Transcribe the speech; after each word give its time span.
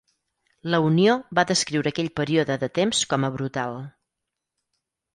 La 0.73 0.79
unió 0.85 1.17
va 1.41 1.43
descriure 1.51 1.93
aquell 1.95 2.11
període 2.21 2.59
de 2.65 2.73
temps 2.81 3.05
com 3.15 3.31
a 3.31 3.35
brutal. 3.39 3.81